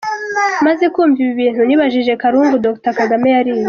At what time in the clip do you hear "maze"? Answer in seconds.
0.65-0.85